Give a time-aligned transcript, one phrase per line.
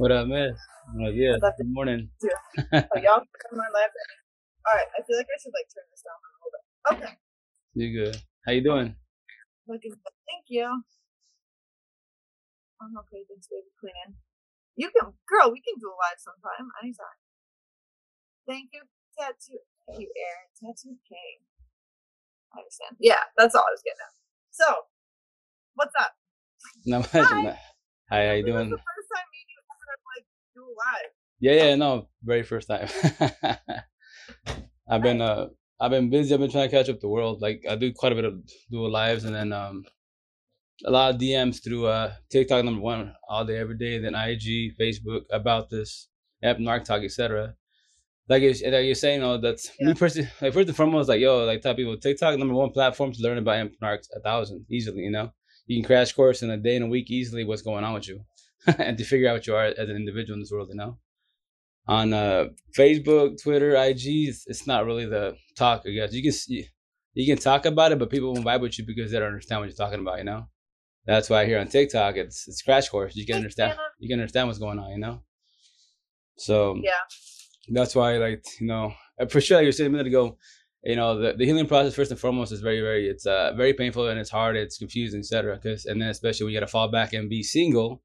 [0.00, 0.56] What up, miss?
[0.96, 2.08] Like, oh, yeah, good morning.
[2.72, 3.92] Oh, y'all come on live.
[4.64, 6.64] All right, I feel like I should like turn this down a little bit.
[6.88, 7.12] Okay,
[7.76, 8.16] You good?
[8.48, 8.96] How you doing?
[9.68, 10.16] looking good.
[10.24, 10.64] Thank you.
[12.80, 13.28] I'm okay.
[13.28, 14.16] Thanks, baby queen.
[14.80, 15.52] You can, girl.
[15.52, 17.20] We can do a live sometime, anytime.
[18.48, 18.88] Thank you,
[19.20, 19.60] tattoo.
[19.84, 20.48] Thank you, Erin.
[20.56, 21.44] Tattoo King.
[22.56, 22.96] I understand.
[23.04, 24.16] Yeah, that's all I was getting at.
[24.48, 24.88] So,
[25.76, 26.16] what's up?
[26.88, 27.60] No, Hi.
[28.08, 28.66] Hi, how you doing?
[28.72, 30.26] the first time me and you ever like
[30.60, 31.10] do live.
[31.40, 32.88] Yeah, yeah, no, very first time.
[34.88, 35.48] I've been uh
[35.80, 36.34] I've been busy.
[36.34, 37.40] I've been trying to catch up the world.
[37.40, 38.34] Like I do quite a bit of
[38.70, 39.84] dual lives and then um
[40.84, 44.76] a lot of DMs through uh TikTok number one all day every day, then IG,
[44.80, 46.08] Facebook about this
[46.42, 47.54] app, Narc Talk, etc.
[48.28, 49.88] Like you like you're saying, oh, that's Yeah.
[49.88, 50.28] me personally.
[50.40, 53.38] Like first and foremost, like yo, like tell people TikTok number one platform to learn
[53.38, 55.02] about amp narcs a thousand easily.
[55.02, 55.32] You know,
[55.66, 58.08] you can crash course in a day and a week easily what's going on with
[58.08, 58.20] you,
[58.78, 60.68] and to figure out what you are as an individual in this world.
[60.70, 60.98] You know,
[61.86, 65.82] on uh Facebook, Twitter, IG, it's, it's not really the talk.
[65.86, 66.66] I guess you can see,
[67.14, 69.60] you can talk about it, but people won't vibe with you because they don't understand
[69.60, 70.18] what you're talking about.
[70.18, 70.46] You know,
[71.06, 73.16] that's why here on TikTok, it's it's crash course.
[73.16, 73.72] You can understand.
[73.98, 74.90] You can understand what's going on.
[74.90, 75.22] You know,
[76.36, 76.92] so Yeah.
[77.68, 80.36] that's why like you know uh, for sure like you said a minute ago
[80.82, 83.74] you know the, the healing process first and foremost is very very it's uh very
[83.74, 86.72] painful and it's hard it's confusing etc because and then especially when you got to
[86.72, 88.02] fall back and be single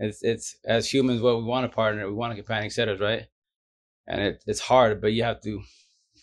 [0.00, 3.26] it's it's as humans what we want a partner we want a companion etc right?
[4.06, 5.62] And it, it's hard but you have to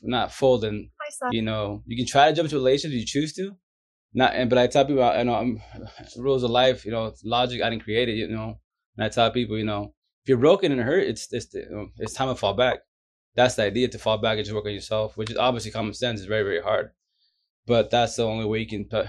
[0.01, 0.89] not fold and
[1.31, 3.55] you know you can try to jump into a relationship if you choose to.
[4.13, 5.61] Not and but i tell people i know i'm
[6.17, 8.59] rules of life you know it's logic i didn't create it you know?
[8.97, 12.29] And i tell people you know if you're broken and hurt it's it's it's time
[12.29, 12.79] to fall back.
[13.35, 15.93] That's the idea to fall back and just work on yourself which is obviously common
[15.93, 16.91] sense is very very hard.
[17.67, 19.07] But that's the only way you can uh,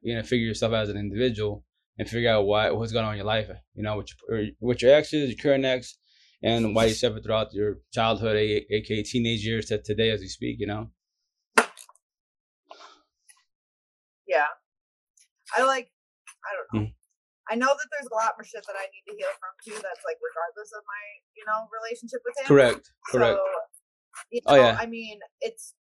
[0.00, 1.65] you know figure yourself out as an individual
[1.98, 4.82] and figure out why what's going on in your life you know with your, with
[4.82, 5.98] your exes your current ex
[6.42, 10.56] and why you suffered throughout your childhood aka teenage years to today as we speak
[10.58, 10.90] you know
[14.26, 14.50] Yeah.
[15.56, 15.88] I like,
[16.44, 16.86] I don't know.
[16.86, 16.92] Mm.
[17.48, 19.78] I know that there's a lot more shit that I need to heal from too.
[19.78, 21.04] That's like regardless of my,
[21.38, 22.46] you know, relationship with him.
[22.50, 24.76] correct correct So, you Oh, yeah.
[24.80, 25.74] I mean, it's.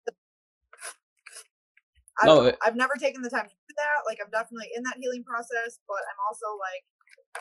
[2.21, 4.03] I No, it- I've never taken the time to do that.
[4.07, 6.85] Like, I'm definitely in that healing process, but I'm also like,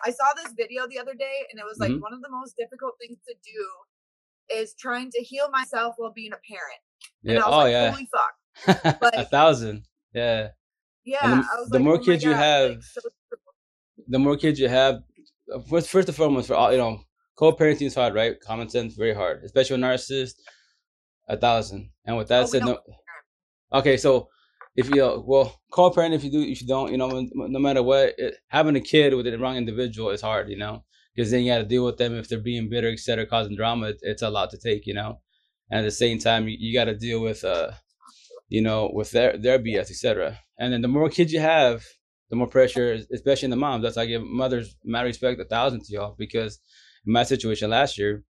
[0.06, 2.02] I saw this video the other day, and it was like Mhm.
[2.02, 6.34] one of the most difficult things to do is trying to heal myself while being
[6.34, 6.82] a parent.
[7.26, 9.14] And yeah I was oh like, yeah holy fuck.
[9.14, 10.50] a thousand yeah
[11.04, 11.42] Yeah.
[11.42, 13.02] The- I was the like, more oh kids you have, like, so
[14.08, 15.04] the more kids you have,
[15.54, 17.02] uh, first, first and foremost, for all you know,
[17.36, 18.40] co-parenting is hard, right?
[18.42, 20.40] Common sense, very hard, especially with narcissists.
[21.30, 21.90] A thousand.
[22.06, 22.80] And with that Oh, said, no.
[23.72, 24.30] Okay, so
[24.76, 28.14] if you well co-parent, if you do, if you don't, you know, no matter what,
[28.18, 30.84] it, having a kid with the wrong individual is hard, you know,
[31.16, 33.90] because then you got to deal with them if they're being bitter, etc., causing drama.
[33.90, 35.20] It, it's a lot to take, you know,
[35.70, 37.72] and at the same time, you, you got to deal with, uh,
[38.50, 40.40] you know, with their their BS, etc.
[40.58, 41.84] And then the more kids you have,
[42.30, 43.84] the more pressure, especially in the moms.
[43.84, 46.60] That's why I give mothers mad respect a thousand to y'all because
[47.06, 48.24] in my situation last year,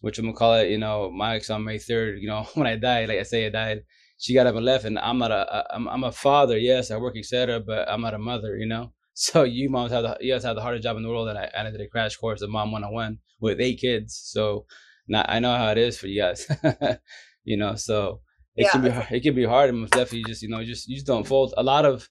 [0.00, 2.66] which I'm gonna call it, you know, my ex on May third, you know, when
[2.66, 3.82] I died, like I say, I died.
[4.20, 6.58] She got up and left, and I'm not a, I'm, I'm a father.
[6.58, 8.92] Yes, I work, etc., but I'm not a mother, you know.
[9.14, 11.38] So you moms have the you guys have the hardest job in the world, and
[11.38, 14.18] I, and I did a crash course of mom one on one with eight kids.
[14.34, 14.66] So
[15.08, 16.46] now I know how it is for you guys,
[17.44, 17.74] you know.
[17.74, 18.20] So
[18.56, 20.64] it Yeah, can be hard- it can be hard, and most definitely just you know
[20.64, 21.52] just you just don't fold.
[21.56, 22.08] A lot of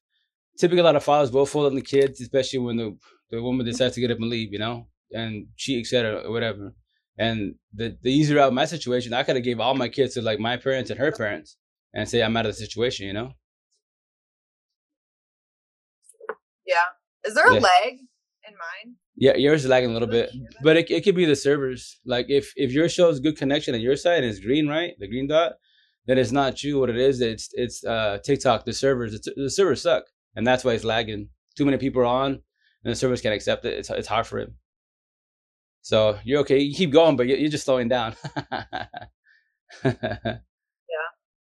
[0.59, 2.97] typically a lot of fathers will fold on the kids, especially when the
[3.31, 6.73] the woman decides to get up and leave, you know, and cheat, etc., or whatever.
[7.17, 10.13] And the the easier out of my situation, I could have gave all my kids
[10.13, 11.57] to like my parents and her parents,
[11.93, 13.33] and say I'm out of the situation, you know.
[16.65, 16.75] Yeah.
[17.25, 17.59] Is there a Yeah.
[17.59, 17.93] leg
[18.47, 18.95] in mine?
[19.15, 20.29] Yeah, yours is lagging a little bit,
[20.63, 21.99] but it, it could be the servers.
[22.05, 25.07] Like if if your shows good connection on your side and it's green, right, the
[25.09, 25.53] green dot,
[26.05, 26.79] then it's not you.
[26.79, 28.63] What it is, it's it's uh TikTok.
[28.63, 30.05] The servers, it's, the servers suck,
[30.35, 31.29] and that's why it's lagging.
[31.57, 33.73] Too many people are on, and the servers can't accept it.
[33.77, 34.49] It's it's hard for it.
[35.81, 36.59] So you're okay.
[36.59, 38.15] You keep going, but you're just slowing down.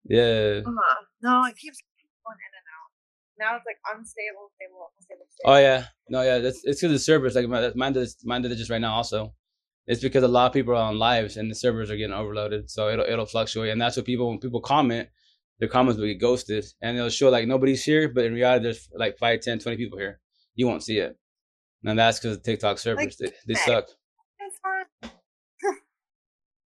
[0.05, 0.61] yeah.
[0.65, 0.95] Uh-huh.
[1.21, 1.79] No, it keeps
[2.25, 2.89] going in and out.
[3.37, 5.53] Now it's like unstable, stable, unstable, stable.
[5.53, 6.39] Oh yeah, no, yeah.
[6.39, 7.93] That's it's because the servers like mine.
[7.93, 8.93] Did mine did it just right now.
[8.93, 9.33] Also,
[9.87, 12.69] it's because a lot of people are on lives and the servers are getting overloaded.
[12.69, 15.09] So it'll it'll fluctuate, and that's what people when people comment,
[15.59, 18.87] their comments will get ghosted, and it'll show like nobody's here, but in reality there's
[18.95, 20.19] like 5, 10, 20 people here.
[20.55, 21.17] You won't see it,
[21.83, 23.87] and that's because the TikTok servers they, they suck.
[25.03, 25.09] Yeah.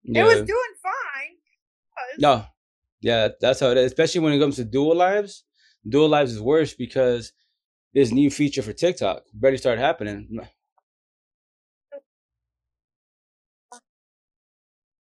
[0.06, 1.36] It was doing fine.
[2.18, 2.46] No,
[3.01, 3.86] yeah, that's how it is.
[3.86, 5.44] Especially when it comes to dual lives.
[5.88, 7.31] Dual lives is worse because
[7.94, 10.28] this new feature for TikTok barely started happening.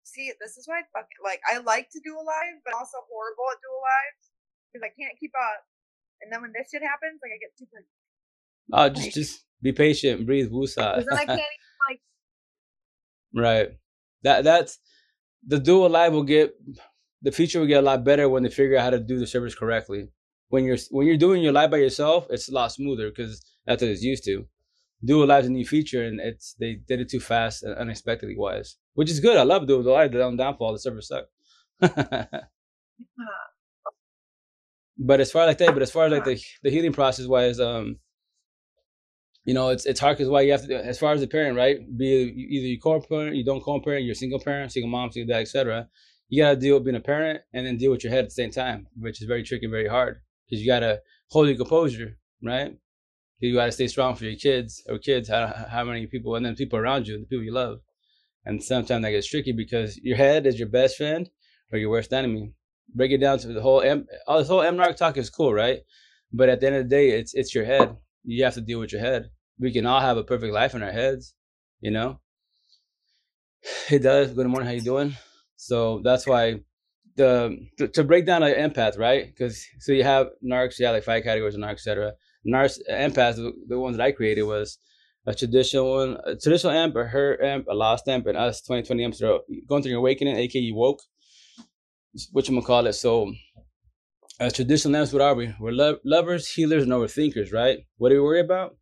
[0.05, 1.41] See, this is why I fucking like.
[1.51, 4.31] I like to do a live, but also horrible at dual lives
[4.73, 5.65] because I can't keep up.
[6.21, 7.85] And then when this shit happens, like I get super.
[8.73, 10.97] Oh, just just be patient, and breathe, woosah.
[10.97, 12.01] Because then I can't even like.
[13.35, 13.69] Right.
[14.25, 14.79] That that's
[15.47, 16.55] the dual live will get
[17.23, 19.27] the future will get a lot better when they figure out how to do the
[19.27, 20.09] service correctly.
[20.49, 23.83] When you're when you're doing your live by yourself, it's a lot smoother because that's
[23.83, 24.47] what it's used to.
[25.05, 28.77] Dual live's a new feature, and it's they did it too fast and unexpectedly wise,
[28.95, 29.37] which is good.
[29.37, 30.13] I love dual live.
[30.13, 31.27] The downfall, the server suck.
[34.99, 37.27] but as far as like that, but as far as like the the healing process
[37.27, 37.99] wise, um,
[39.45, 41.57] you know, it's it's hard because why you have to, as far as the parent,
[41.57, 41.79] right?
[41.97, 45.89] Be either you co-parent, you don't co-parent, you're single parent, single mom, single dad, etc.
[46.29, 48.31] You gotta deal with being a parent and then deal with your head at the
[48.43, 52.77] same time, which is very tricky, very hard because you gotta hold your composure, right?
[53.41, 56.55] You gotta stay strong for your kids or kids, how, how many people, and then
[56.55, 57.81] people around you, the people you love.
[58.45, 61.29] And sometimes that gets tricky because your head is your best friend
[61.73, 62.53] or your worst enemy.
[62.95, 64.07] Break it down to the whole M.
[64.27, 65.81] All this whole MNARC talk is cool, right?
[66.33, 67.97] But at the end of the day, it's it's your head.
[68.25, 69.31] You have to deal with your head.
[69.59, 71.35] We can all have a perfect life in our heads,
[71.81, 72.21] you know.
[73.91, 74.33] It does.
[74.33, 74.67] Good morning.
[74.69, 75.15] How you doing?
[75.59, 76.61] So that's why
[77.17, 79.27] the to, to break down an empath, right?
[79.27, 82.13] Because so you have narcs, yeah, like five categories of narcs, etc.
[82.47, 83.37] Narcs, empaths,
[83.69, 84.79] the, ones that I created was
[85.27, 89.05] a traditional one, a traditional amp, or her amp, a lost amp, and us 2020
[89.05, 91.01] amps are going through your awakening, aka you woke,
[92.33, 92.93] which I'm gonna call it.
[92.93, 93.33] So,
[94.39, 95.53] as traditional amps, what are we?
[95.59, 97.81] We're lo- lovers, healers, and overthinkers, right?
[97.97, 98.77] What do we worry about?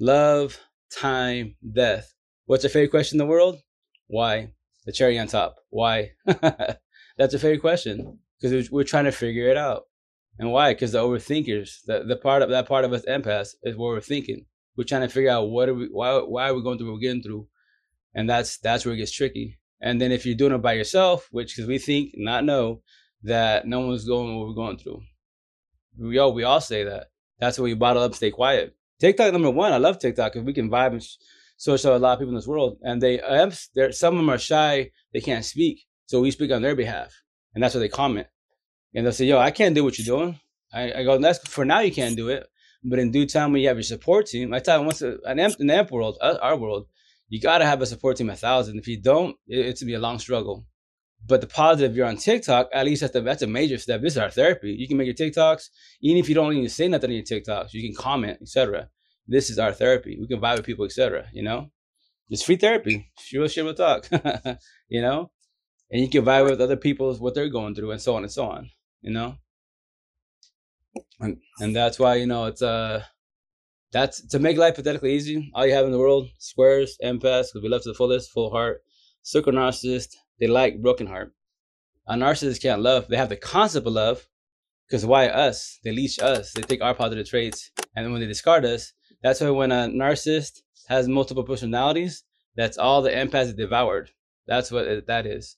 [0.00, 0.58] Love,
[0.90, 2.12] time, death.
[2.46, 3.60] What's your favorite question in the world?
[4.08, 4.50] Why?
[4.86, 5.56] The cherry on top.
[5.68, 6.12] Why?
[7.18, 9.84] That's a fair question because we're trying to figure it out.
[10.38, 10.74] And why?
[10.74, 14.00] Because the overthinkers, the, the part of that part of us empaths is what we're
[14.00, 14.46] thinking.
[14.76, 16.94] We're trying to figure out what are we, why, why are we going through what
[16.94, 17.48] we're getting through,
[18.14, 19.58] and that's that's where it gets tricky.
[19.80, 22.82] And then if you're doing it by yourself, which because we think not know
[23.22, 25.00] that no one's going what we're going through,
[25.98, 27.06] we all we all say that.
[27.38, 28.76] That's why we bottle up, stay quiet.
[29.00, 31.06] TikTok number one, I love TikTok because we can vibe and
[31.56, 33.18] social a lot of people in this world, and they
[33.90, 37.12] some of them are shy, they can't speak, so we speak on their behalf,
[37.54, 38.26] and that's what they comment.
[38.94, 40.40] And they'll say, "Yo, I can't do what you're doing."
[40.72, 41.80] I, I go, "That's for now.
[41.80, 42.46] You can't do it,
[42.84, 45.38] but in due time, when you have your support team, I tell them once an
[45.38, 46.86] amp, amp world, uh, our world,
[47.28, 48.78] you got to have a support team a thousand.
[48.78, 50.66] If you don't, it, it's gonna be a long struggle.
[51.26, 54.00] But the positive, you're on TikTok, at least that's, the, that's a major step.
[54.00, 54.72] This is our therapy.
[54.72, 55.70] You can make your TikToks,
[56.00, 58.88] even if you don't even say nothing in your TikToks, you can comment, etc.
[59.28, 60.16] This is our therapy.
[60.20, 61.26] We can vibe with people, etc.
[61.32, 61.70] You know,
[62.28, 63.10] it's free therapy.
[63.32, 64.08] Real shit will talk.
[64.88, 65.30] you know,
[65.90, 68.32] and you can vibe with other people what they're going through, and so on and
[68.32, 68.70] so on.
[69.02, 69.36] You know,
[71.20, 73.02] and and that's why you know it's uh
[73.92, 75.50] that's to make life pathetically easy.
[75.54, 78.50] All you have in the world: squares, empaths, because we love to the fullest, full
[78.50, 78.82] heart.
[79.22, 81.34] Circle narcissist, they like broken heart.
[82.06, 83.08] A narcissist can't love.
[83.08, 84.28] They have the concept of love,
[84.86, 85.80] because why us?
[85.82, 86.52] They leech us.
[86.52, 89.88] They take our positive traits, and then when they discard us, that's why when a
[89.88, 92.24] narcissist has multiple personalities,
[92.56, 94.10] that's all the empaths devoured.
[94.46, 95.56] That's what it, that is.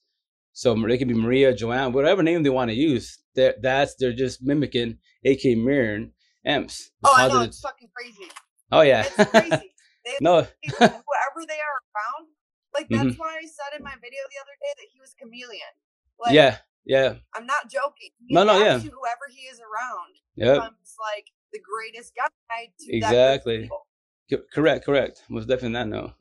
[0.52, 3.18] So they could be Maria, Joanne, whatever name they want to use.
[3.34, 6.12] They're, that's they're just mimicking, aka mirroring
[6.46, 6.90] emps.
[7.04, 8.30] Oh, I know it's fucking crazy.
[8.72, 9.74] Oh yeah, it's crazy.
[10.04, 12.32] They, no, whoever they are around,
[12.72, 13.20] like that's mm-hmm.
[13.20, 15.74] why I said in my video the other day that he was chameleon.
[16.18, 17.16] Like, yeah, yeah.
[17.34, 18.16] I'm not joking.
[18.26, 18.78] He no, no, yeah.
[18.78, 20.54] whoever he is around yep.
[20.54, 23.70] becomes like the greatest guy to exactly.
[24.52, 25.22] Correct, correct.
[25.30, 26.12] Most definitely not no.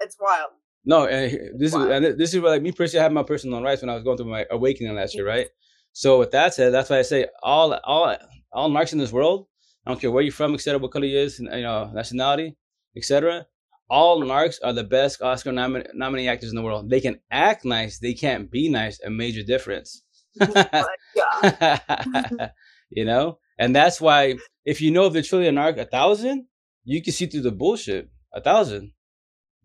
[0.00, 0.50] it's wild.
[0.84, 1.82] No, and this wow.
[1.82, 3.00] is and this is like me personally.
[3.00, 5.48] I had my personal rights when I was going through my awakening last year, right?
[5.92, 8.16] So with that said, that's why I say all all
[8.52, 9.48] all narcs in this world.
[9.84, 12.56] I don't care where you're from, etc., what color you is, you know, nationality,
[12.96, 13.46] etc.
[13.90, 16.90] All narcs are the best Oscar nom- nominee actors in the world.
[16.90, 19.00] They can act nice, they can't be nice.
[19.00, 20.02] A major difference.
[22.90, 26.46] you know, and that's why if you know if the trillion arc a thousand,
[26.84, 28.10] you can see through the bullshit.
[28.34, 28.92] A thousand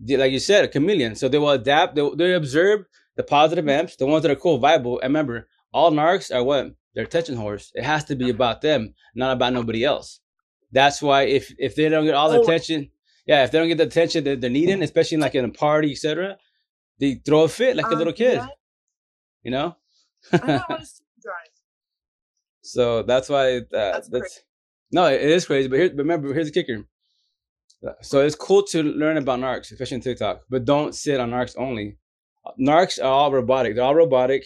[0.10, 1.16] like you said, a chameleon.
[1.16, 1.96] So they will adapt.
[1.96, 5.00] They, they observe the positive amps, the ones that are cool, viable.
[5.00, 6.76] And remember, all narcs are what?
[6.94, 7.72] They're attention horse.
[7.74, 10.20] It has to be about them, not about nobody else.
[10.72, 12.44] That's why if if they don't get all the oh.
[12.44, 12.90] attention,
[13.26, 15.92] yeah, if they don't get the attention that they're needing, especially like in a party,
[15.92, 16.38] etc.,
[17.00, 18.42] they throw a fit like um, a little kid.
[19.44, 19.76] You know.
[22.62, 24.42] so that's why uh, that's, that's
[24.92, 25.68] no, it is crazy.
[25.68, 26.86] But here, remember, here's the kicker:
[28.02, 31.56] so it's cool to learn about narcs, especially on TikTok, but don't sit on narcs
[31.58, 31.98] only.
[32.60, 33.76] Narcs are all robotic.
[33.76, 34.46] They're all robotic.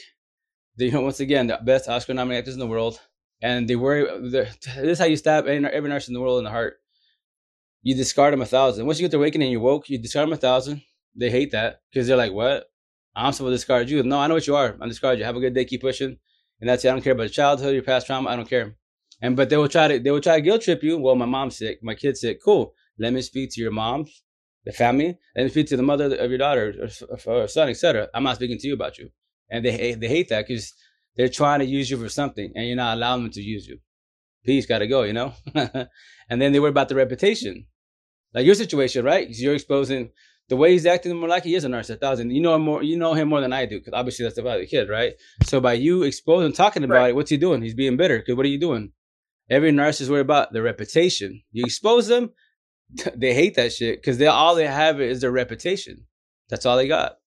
[0.78, 3.00] They, once again, the best Oscar nominated actors in the world.
[3.42, 6.44] And they worry, this is how you stab every, every nurse in the world in
[6.44, 6.80] the heart.
[7.84, 8.86] You discard them a thousand.
[8.86, 9.90] Once you get to awakening, and you woke.
[9.90, 10.82] You discard them a thousand.
[11.16, 12.66] They hate that because they're like, "What?
[13.18, 14.78] I'm supposed to discard you?" No, I know what you are.
[14.80, 15.26] I'm discard you.
[15.26, 15.66] Have a good day.
[15.66, 16.18] Keep pushing.
[16.60, 16.90] And that's it.
[16.90, 18.30] I don't care about your childhood, your past trauma.
[18.30, 18.76] I don't care.
[19.22, 20.98] And but they will try to they will try to guilt trip you.
[20.98, 21.80] Well, my mom's sick.
[21.82, 22.40] My kid's sick.
[22.44, 22.74] Cool.
[23.00, 24.06] Let me speak to your mom,
[24.66, 25.18] the family.
[25.36, 26.74] Let me speak to the mother of your daughter
[27.28, 28.10] or, or son, etc.
[28.14, 29.10] I'm not speaking to you about you.
[29.50, 30.74] And they they hate that because
[31.16, 33.80] they're trying to use you for something, and you're not allowing them to use you.
[34.46, 35.04] Peace, gotta go.
[35.04, 35.34] You know.
[35.56, 37.66] and then they worry about the reputation,
[38.34, 39.28] like your situation, right?
[39.30, 40.12] You're exposing
[40.50, 42.00] the way he's acting more like he is a nurse, narcissist.
[42.00, 44.38] Thousand, you know him more, you know him more than I do, because obviously that's
[44.38, 45.14] about the kid, right?
[45.44, 47.10] So by you exposing, talking about right.
[47.10, 47.62] it, what's he doing?
[47.62, 48.20] He's being bitter.
[48.20, 48.92] Because what are you doing?
[49.50, 51.42] Every narcissist worry about their reputation.
[51.52, 52.32] You expose them,
[53.16, 56.06] they hate that shit because they all they have is their reputation.
[56.50, 57.18] That's all they got.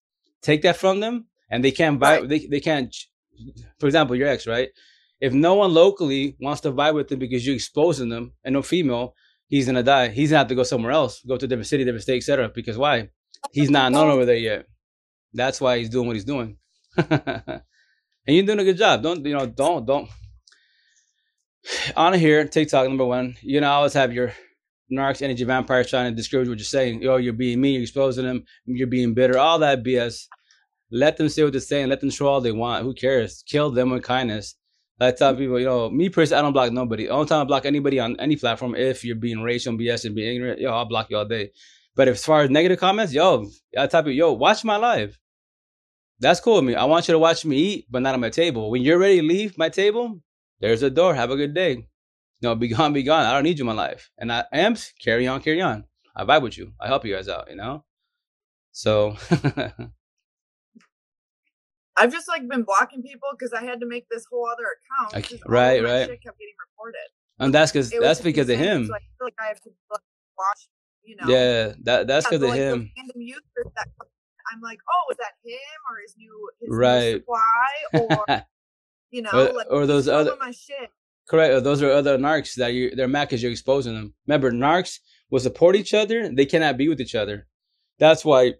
[0.43, 2.21] Take that from them, and they can't buy.
[2.21, 2.29] Right.
[2.29, 2.95] They they can't.
[3.79, 4.69] For example, your ex, right?
[5.21, 8.63] If no one locally wants to vibe with them because you're exposing them, and no
[8.63, 9.15] female,
[9.51, 10.09] he's gonna die.
[10.09, 12.49] He's gonna have to go somewhere else, go to a different city, different state, etc.
[12.49, 13.11] Because why?
[13.53, 14.67] He's not known over there yet.
[15.35, 16.57] That's why he's doing what he's doing.
[16.97, 17.63] and
[18.27, 19.03] you're doing a good job.
[19.03, 19.47] Don't you know?
[19.47, 20.09] Don't don't.
[21.95, 23.37] On here, TikTok number one.
[23.43, 24.33] You know, always have your
[24.91, 27.03] narcs, energy vampires trying to discourage what you're saying.
[27.03, 30.27] Yo, you're being mean, you're exposing them, you're being bitter, all that BS.
[30.91, 31.89] Let them say what they're saying.
[31.89, 32.83] Let them show all they want.
[32.83, 33.45] Who cares?
[33.47, 34.57] Kill them with kindness.
[35.01, 37.07] I tell people, you know, me personally, I don't block nobody.
[37.07, 40.15] The only time I block anybody on any platform if you're being racial, BS, and
[40.15, 41.53] being ignorant, yo, I'll block you all day.
[41.97, 45.19] But as far as negative comments, yo, I tell people, yo, watch my live.
[46.21, 46.75] That's cool with me.
[46.75, 48.71] I want you to watch me eat, but not on my table.
[48.71, 50.21] When you're ready to leave my table,
[50.61, 51.15] there's a door.
[51.15, 51.87] Have a good day.
[52.43, 53.25] No, be gone, be gone.
[53.25, 54.11] I don't need you in my life.
[54.19, 55.85] And I am carry on, carry on.
[56.15, 56.73] I vibe with you.
[56.79, 57.85] I help you guys out, you know?
[58.73, 59.17] So
[61.97, 65.43] I've just like been blocking people because I had to make this whole other account.
[65.47, 66.07] right, right.
[66.07, 67.09] Shit kept getting reported.
[67.39, 68.87] And that's because that's because of him.
[68.87, 70.69] So I feel like I have to watch,
[71.03, 71.29] you know.
[71.29, 72.91] Yeah, that that's because of like him.
[72.97, 73.89] Random users that
[74.53, 75.57] I'm like, oh, is that him
[75.89, 77.13] or his new his right.
[77.13, 78.47] new supply or
[79.11, 80.91] you know, or, like, or those other my shit.
[81.29, 81.55] Correct.
[81.55, 84.15] Or those are other narcs that you they're mad because you're exposing them.
[84.27, 84.99] Remember, narcs
[85.31, 86.29] will support each other.
[86.33, 87.47] They cannot be with each other.
[87.99, 88.55] That's why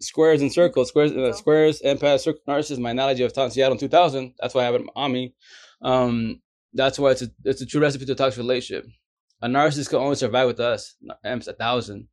[0.00, 2.78] squares and circles, squares, uh, squares, empath, circle, narcissist.
[2.78, 4.34] My analogy of Tom Seattle 2000.
[4.38, 5.34] That's why I have it on me.
[5.82, 6.40] Um,
[6.72, 8.86] that's why it's a it's a true recipe to a toxic relationship.
[9.42, 10.94] A narcissist can only survive with us.
[11.24, 12.08] M's a thousand.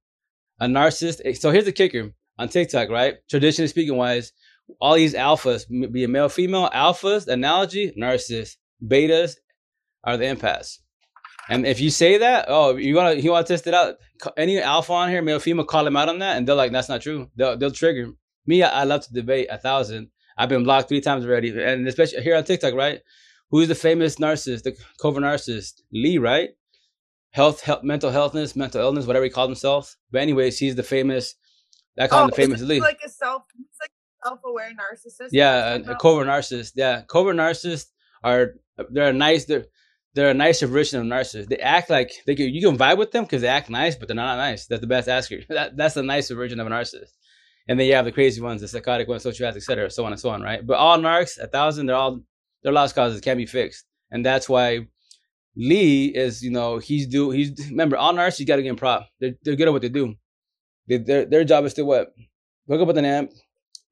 [0.60, 1.22] A narcissist.
[1.25, 3.16] Eh, so here's the kicker on TikTok, right?
[3.30, 4.34] Traditionally speaking, wise,
[4.80, 9.36] all these alphas, be a male, female, alphas, analogy, narcissists, betas
[10.04, 10.80] are the empaths.
[11.50, 13.96] And if you say that, oh, you wanna you wanna test it out?
[14.38, 16.90] Any alpha on here, male, female, call him out on that, and they're like, that's
[16.90, 17.30] not true.
[17.36, 18.12] They'll they'll trigger
[18.46, 18.64] me.
[18.64, 20.10] I, I love to debate a thousand.
[20.38, 23.02] I've been blocked three times already, and especially here on TikTok, right?
[23.52, 25.82] Who's the famous narcissist, the covert narcissist?
[25.92, 26.52] Lee, right?
[27.32, 29.96] Health, health, mental healthness, mental illness, whatever he called himself.
[30.12, 31.36] But anyways, he's the famous.
[32.00, 32.80] I call oh, him the famous Lee.
[32.80, 33.44] Like a self,
[33.80, 33.92] like
[34.24, 35.30] self-aware narcissist.
[35.32, 36.72] Yeah, a, a covert narcissist.
[36.76, 37.88] Yeah, covert narcissists
[38.24, 38.54] are
[38.90, 39.46] they're nice.
[39.46, 39.66] They're
[40.15, 41.48] they're a nicer version of narcissists.
[41.48, 44.08] They act like they can, you can vibe with them because they act nice, but
[44.08, 44.67] they're not nice.
[44.67, 45.39] That's the best asker.
[45.50, 47.12] That, that's the nicer version of a narcissist.
[47.67, 50.20] And then you have the crazy ones, the psychotic ones, sociopaths, etc., so on and
[50.20, 50.65] so on, right?
[50.65, 52.22] But all narcs, a thousand, they're all
[52.62, 54.88] they're lost causes, can't be fixed, and that's why
[55.55, 59.08] Lee is, you know, he's do he's remember all narcs, you got to get prop.
[59.20, 60.15] They're they're good at what they do.
[60.88, 62.13] They, their their job is to what
[62.67, 63.32] hook up with an amp,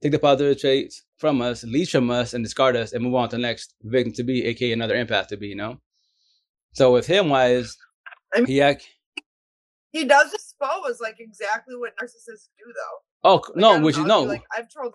[0.01, 3.29] take the positive traits from us, leech from us, and discard us, and move on
[3.29, 5.79] to the next victim to be, aka another empath to be, you know.
[6.73, 7.77] So with him, wise,
[8.33, 8.87] I mean, he act,
[9.91, 13.29] he does expose like exactly what narcissists do, though.
[13.29, 14.23] Oh like, no, which is no.
[14.23, 14.93] Like I've told.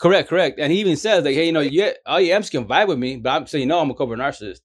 [0.00, 2.88] Correct, correct, and he even says like, "Hey, you know, yeah, all your can vibe
[2.88, 4.60] with me, but I'm so you know I'm a covert narcissist.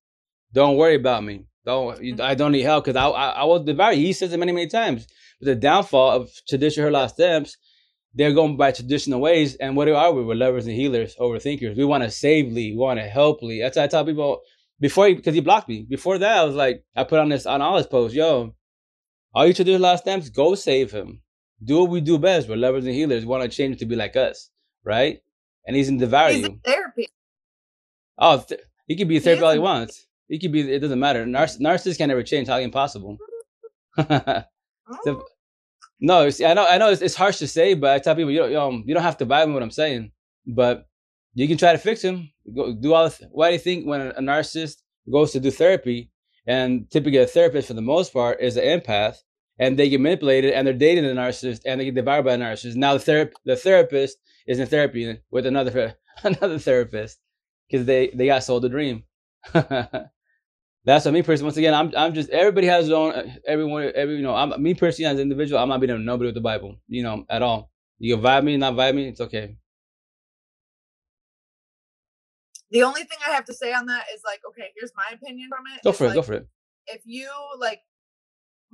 [0.53, 1.45] Don't worry about me.
[1.65, 2.22] Don't mm-hmm.
[2.22, 4.53] I don't need help because I, I I will devour you." He says it many
[4.53, 5.07] many times.
[5.41, 7.57] But the downfall of traditional lost M's,
[8.13, 9.55] they're going by traditional ways.
[9.55, 10.24] And what are we?
[10.24, 11.75] We're lovers and healers, overthinkers.
[11.75, 12.72] We want to save Lee.
[12.72, 13.60] We want to help Lee.
[13.60, 14.41] That's why I tell people
[14.79, 15.86] before he because he blocked me.
[15.88, 18.55] Before that, I was like, I put on this on all his posts, yo,
[19.34, 21.22] all you should do is last stamps, go save him.
[21.63, 22.50] Do what we do best.
[22.50, 23.24] We're lovers and healers.
[23.24, 24.50] We want to change to be like us,
[24.84, 25.20] right?
[25.65, 26.60] And he's in devour he's you.
[26.63, 27.08] therapy.
[28.17, 30.08] Oh, th- he could be a therapy all he wants.
[30.27, 30.72] He could be.
[30.72, 31.25] It doesn't matter.
[31.25, 32.48] Narciss- narcissists can never change.
[32.48, 33.17] How impossible.
[33.98, 34.44] oh.
[36.00, 36.67] no, I know.
[36.67, 36.89] I know.
[36.89, 39.25] It's, it's, harsh to say, but I tell people, you don't, you don't have to
[39.25, 40.12] buy me what I'm saying,
[40.46, 40.88] but
[41.36, 42.32] you can try to fix him.
[42.56, 43.10] Go do all.
[43.12, 44.77] Th- Why do you think when a narcissist
[45.12, 46.12] goes to do therapy,
[46.48, 49.18] and typically a therapist for the most part is an empath,
[49.60, 52.39] and they get manipulated, and they're dating the narcissist, and they get devoured by a
[52.39, 52.75] narcissist.
[52.77, 57.20] Now the ther- the therapist is in therapy with another another therapist
[57.70, 59.04] because they they got sold a dream.
[59.54, 61.48] That's what me personally.
[61.48, 63.12] Once again, I'm I'm just everybody has their own.
[63.13, 65.60] Uh, everyone, every you know, I'm me personally as an individual.
[65.62, 67.72] I'm not beating nobody with the Bible, you know, at all.
[67.98, 69.58] You can vibe me, not vibe me, it's okay.
[72.75, 75.48] The only thing I have to say on that is like, okay, here's my opinion
[75.48, 75.79] from it.
[75.88, 76.08] Go It's for it.
[76.12, 76.48] like, Go for it.
[76.88, 77.79] if you like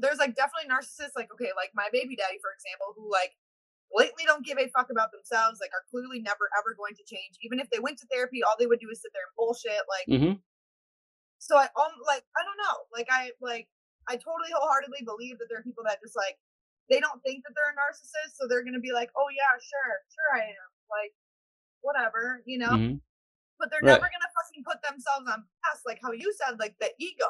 [0.02, 3.38] there's like definitely narcissists like okay like my baby daddy for example who like
[3.94, 7.38] blatantly don't give a fuck about themselves like are clearly never ever going to change
[7.46, 9.84] even if they went to therapy all they would do is sit there and bullshit
[9.86, 10.34] like mm-hmm.
[11.38, 13.68] so i um like i don't know like i like
[14.10, 16.40] i totally wholeheartedly believe that there are people that just like
[16.90, 19.94] they don't think that they're a narcissist so they're gonna be like oh yeah sure
[20.10, 21.14] sure i am like
[21.86, 22.96] whatever you know hmm
[23.62, 24.02] but they're Right.
[24.02, 27.30] never gonna fucking put themselves on blast like how you said like the ego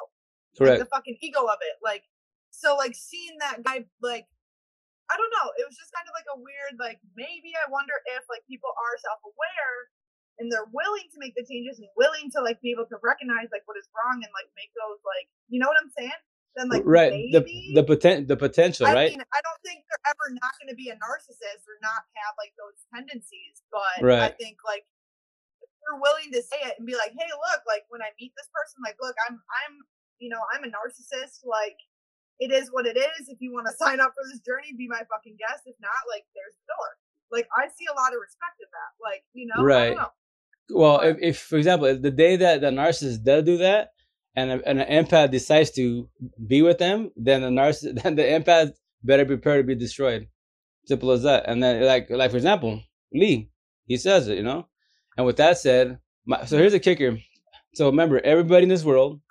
[0.58, 0.80] Correct.
[0.80, 1.80] like the fucking ego of it.
[1.84, 2.04] Like,
[2.52, 4.28] so like seeing that guy, like,
[5.12, 7.96] I don't know, it was just kind of like a weird, like, maybe I wonder
[8.16, 9.76] if like people are self aware
[10.40, 13.48] and they're willing to make the changes and willing to like be able to recognize
[13.52, 16.20] like what is wrong and like make those like, you know what I'm saying?
[16.60, 17.16] Then like right.
[17.16, 17.72] maybe.
[17.72, 19.12] The the poten- the potential, I right?
[19.16, 22.36] mean, I don't think they're ever not going to be a narcissist or not have
[22.36, 24.84] like those tendencies, but I think like
[25.92, 28.48] they're willing to say it and be like, "Hey, look, like when I meet this
[28.56, 29.74] person, like, look, I'm, I'm,
[30.24, 31.44] you know, I'm a narcissist.
[31.44, 31.76] Like,
[32.40, 33.28] it is what it is.
[33.28, 35.68] If you want to sign up for this journey, be my fucking guest.
[35.68, 36.90] If not, like, there's the door.
[37.32, 38.92] Like, I see a lot of respect in that.
[39.04, 39.96] Like, you know, Right.
[39.96, 40.16] know.
[40.72, 43.92] Well, if, if for example, if the day that the narcissist does do that,
[44.34, 46.08] and a, and an empath decides to
[46.48, 48.72] be with them, then the narcissist, then the empath
[49.04, 50.28] better prepare to be destroyed.
[50.86, 51.44] Simple as that.
[51.48, 52.82] And then, like, like for example,
[53.14, 53.50] Lee,
[53.86, 54.68] he says it, you know.
[55.18, 57.18] And with that said, my, so here's a kicker.
[57.74, 59.22] So remember, everybody in this world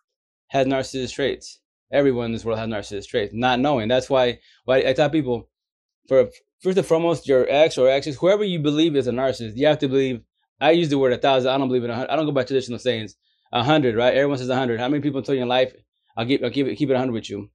[0.49, 1.61] has narcissist traits.
[1.93, 3.35] Everyone in this world has narcissist traits.
[3.35, 3.89] Not knowing.
[3.89, 5.49] That's why why I tell people,
[6.09, 6.29] for
[6.63, 9.79] first and foremost, your ex or exes, whoever you believe is a narcissist, you have
[9.79, 10.23] to believe
[10.61, 11.51] I use the word a thousand.
[11.51, 12.11] I don't believe in a hundred.
[12.11, 13.17] I don't go by traditional sayings.
[13.53, 14.15] A hundred, right?
[14.15, 14.79] Everyone says a hundred.
[14.79, 15.73] How many people told you in life,
[16.17, 17.51] I'll keep, I'll keep it, keep it a hundred with you,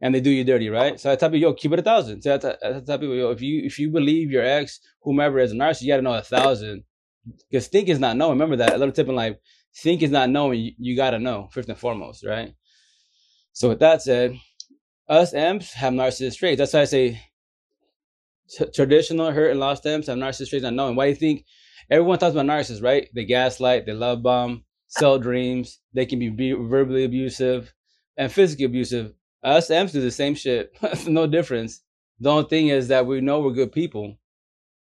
[0.00, 0.98] and they do you dirty, right?
[0.98, 2.22] So I tell people, yo, keep it a thousand.
[2.22, 5.38] So I tell, I tell people, yo, if you if you believe your ex, whomever
[5.38, 6.82] is a narcissist, you got to know a thousand,
[7.50, 8.32] because think is not knowing.
[8.32, 9.36] Remember that a little tip in life.
[9.76, 10.60] Think is not knowing.
[10.60, 12.54] You, you got to know first and foremost, right?
[13.52, 14.38] So with that said,
[15.08, 16.58] us amps have narcissist traits.
[16.58, 17.20] That's why I say
[18.48, 20.96] t- traditional hurt and lost amps have narcissist traits not knowing.
[20.96, 21.44] Why do you think
[21.90, 23.08] everyone talks about narcissists, right?
[23.14, 27.72] They gaslight, they love bomb, sell dreams, they can be, be verbally abusive
[28.16, 29.12] and physically abusive.
[29.42, 30.72] Us amps do the same shit.
[31.06, 31.82] no difference.
[32.20, 34.16] The only thing is that we know we're good people.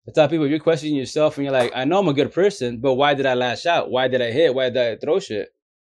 [0.08, 2.80] I tell people, you're questioning yourself and you're like, I know I'm a good person,
[2.80, 3.90] but why did I lash out?
[3.90, 4.54] Why did I hit?
[4.54, 5.48] Why did I throw shit?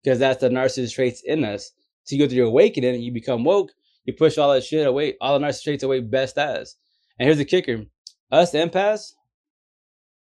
[0.02, 1.70] Because that's the narcissist traits in us.
[2.04, 3.70] So you go through your awakening and you become woke,
[4.04, 6.76] you push all that shit away, all the narcissist traits away best as.
[7.18, 7.84] And here's the kicker.
[8.30, 9.12] Us empaths,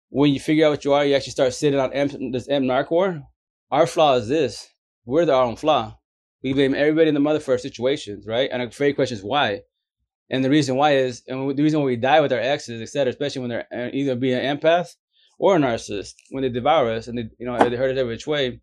[0.09, 2.63] when you figure out what you are, you actually start sitting on M, this M
[2.63, 3.21] narc war.
[3.69, 4.67] Our flaw is this.
[5.05, 5.97] We're the our own flaw.
[6.43, 8.49] We blame everybody in the mother for our situations, right?
[8.51, 9.61] And a great question is why.
[10.29, 13.11] And the reason why is, and the reason why we die with our exes, etc.,
[13.11, 14.95] especially when they're uh, either being an empath
[15.39, 18.13] or a narcissist, when they devour us and they, you know, they hurt us every
[18.13, 18.59] which way,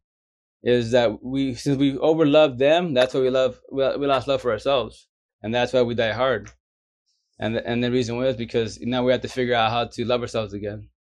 [0.62, 4.50] is that we, since we overlove them, that's why we love, we, lost love for
[4.50, 5.06] ourselves,
[5.42, 6.50] and that's why we die hard.
[7.38, 10.04] And the, and the reason was because now we have to figure out how to
[10.04, 10.88] love ourselves again.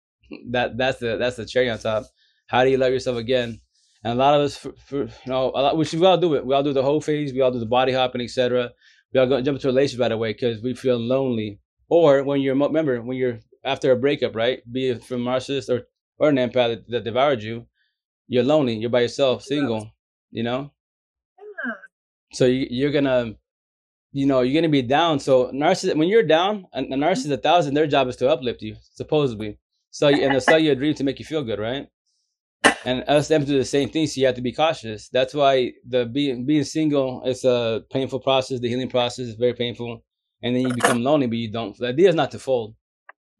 [0.51, 2.03] That that's the that's the cherry on top.
[2.47, 3.61] How do you love yourself again?
[4.03, 6.45] And a lot of us, for, for, you know, a lot, we all do it.
[6.45, 7.33] We all do the whole phase.
[7.33, 8.71] We all do the body hopping, etc.
[9.17, 11.59] We all go jump into a relationship right away because we feel lonely.
[11.89, 14.61] Or when you're, remember, when you're after a breakup, right?
[14.71, 15.87] Be it from narcissist or
[16.19, 17.65] or an empath that, that devoured you,
[18.27, 18.75] you're lonely.
[18.75, 19.91] You're by yourself, single.
[20.29, 20.71] You know.
[21.39, 21.73] Yeah.
[22.31, 23.33] So you, you're gonna,
[24.11, 25.19] you know, you're gonna be down.
[25.19, 27.01] So narcissist, when you're down, a, a mm-hmm.
[27.01, 29.57] narcissist a thousand, their job is to uplift you, supposedly.
[29.89, 31.87] So and they'll sell you a dream to make you feel good, right?
[32.85, 35.09] And us them do the same thing, so you have to be cautious.
[35.09, 38.59] That's why the being being single is a painful process.
[38.59, 40.03] The healing process is very painful,
[40.41, 41.77] and then you become lonely, but you don't.
[41.77, 42.75] The idea is not to fold,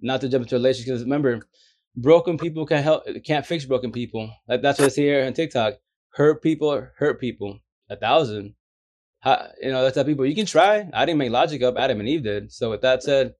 [0.01, 0.87] not to jump into a relationship.
[0.87, 1.41] Because remember,
[1.95, 4.29] broken people can help, can't fix broken people.
[4.47, 5.75] That, that's what it's here on TikTok.
[6.09, 7.59] Hurt people, hurt people.
[7.89, 8.55] A thousand.
[9.21, 10.25] How, you know, that's how people.
[10.25, 10.89] You can try.
[10.93, 11.77] I didn't make logic up.
[11.77, 12.51] Adam and Eve did.
[12.51, 13.33] So with that said,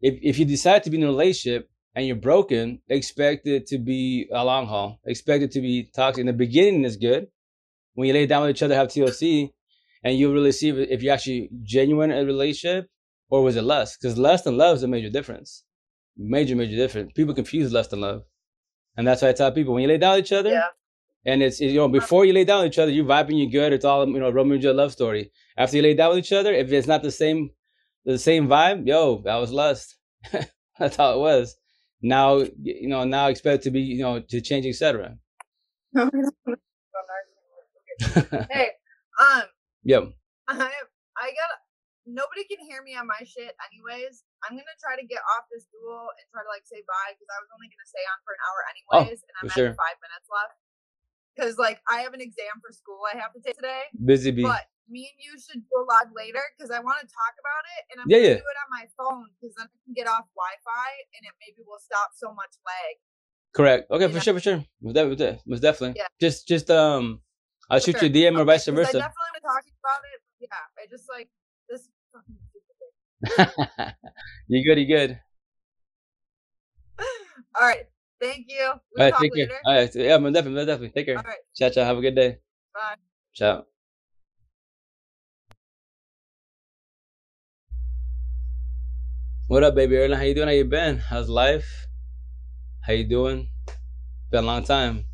[0.00, 3.78] if if you decide to be in a relationship and you're broken, expect it to
[3.78, 4.98] be a long haul.
[5.04, 6.20] Expect it to be toxic.
[6.20, 7.28] In the beginning is good.
[7.94, 9.50] When you lay down with each other, have TLC,
[10.02, 12.88] and you'll really see if, if you're actually genuine in a relationship
[13.28, 13.98] or was it lust?
[14.00, 15.64] Because lust and love is a major difference.
[16.16, 17.12] Major, major difference.
[17.14, 18.22] People confuse lust and love.
[18.96, 20.68] And that's why I tell people when you lay down with each other, Yeah.
[21.24, 23.72] and it's you know before you lay down with each other, you're vibing, you're good.
[23.72, 25.30] It's all you know, Romeo and Juliet love story.
[25.56, 27.50] After you lay down with each other, if it's not the same,
[28.04, 29.96] the same vibe, yo, that was lust.
[30.78, 31.56] That's how it was.
[32.02, 35.16] Now you know, now expect to be you know to change, etc.
[38.50, 38.70] hey,
[39.20, 39.46] Um,
[39.84, 40.14] Yep.
[40.48, 40.70] I
[41.18, 41.50] I got
[42.06, 44.26] nobody can hear me on my shit anyways.
[44.42, 47.30] I'm gonna try to get off this dual and try to like say bye because
[47.30, 49.72] I was only gonna stay on for an hour anyways, and I'm at sure.
[49.78, 50.58] five minutes left.
[51.34, 54.42] Because like I have an exam for school I have to take today, Busy bee.
[54.42, 57.64] but me and you should do a live later because I want to talk about
[57.78, 58.40] it, and I'm Yeah, gonna yeah.
[58.44, 61.64] do it on my phone because then I can get off Wi-Fi and it maybe
[61.66, 62.94] will stop so much lag.
[63.54, 63.90] Correct.
[63.90, 64.20] Okay, You for know?
[64.20, 64.64] sure, for sure.
[64.82, 65.40] Most definitely.
[65.46, 65.94] Most definitely.
[65.96, 66.08] Yeah.
[66.20, 67.20] Just, just um,
[67.70, 68.08] I'll For shoot sure.
[68.08, 68.92] you a DM or Okay, vice 'cause I versa.
[68.98, 70.20] definitely want to talk about it.
[70.40, 71.28] Yeah, I just like
[71.68, 73.94] this fucking stupid thing.
[74.48, 74.78] you good?
[74.80, 75.20] You good?
[77.60, 77.86] All right.
[78.22, 78.64] Thank you.
[78.66, 79.48] All We'll right, talk take later.
[79.48, 79.60] care.
[79.66, 80.90] All right, yeah, most definitely, most definitely.
[80.90, 81.16] Take care.
[81.18, 81.38] All right.
[81.56, 81.84] Ciao, ciao.
[81.84, 82.38] Have a good day.
[82.72, 82.94] Bye.
[83.34, 83.64] Ciao.
[89.48, 90.16] What up, baby Erlen?
[90.16, 90.46] How you doing?
[90.48, 90.98] How you been?
[90.98, 91.86] How's life?
[92.86, 93.48] How you doing?
[94.30, 95.04] Been a long time.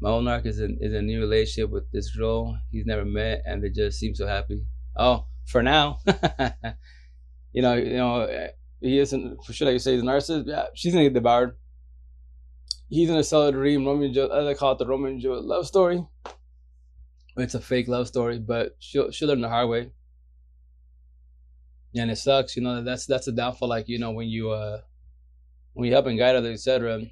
[0.00, 3.42] My own arc is in is a new relationship with this girl he's never met,
[3.46, 4.64] and they just seem so happy.
[4.96, 5.98] Oh, for now,
[7.52, 8.48] you know, you know,
[8.80, 9.66] he isn't for sure.
[9.66, 10.44] Like you say, he's a narcissist.
[10.46, 11.56] Yeah, she's gonna get devoured.
[12.90, 14.48] He's gonna sell dream, Romeo and Juliet.
[14.48, 16.04] I call it the Romeo and Juliet love story.
[17.36, 19.92] It's a fake love story, but she'll she'll learn the hard way.
[21.94, 22.82] And it sucks, you know.
[22.82, 23.68] That's that's a downfall.
[23.68, 24.80] Like you know, when you uh
[25.74, 27.02] when you help and guide others, etc.